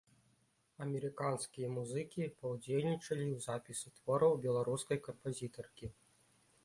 Амерыканскія 0.85 1.67
музыкі 1.75 2.29
паўдзельнічалі 2.39 3.25
ў 3.31 3.37
запісе 3.47 3.87
твораў 3.99 4.33
беларускай 4.47 4.97
кампазітаркі. 5.09 5.85